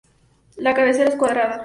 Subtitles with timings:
[0.57, 1.59] La cabecera es cuadrada.